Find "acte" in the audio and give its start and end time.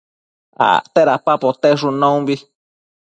0.69-1.01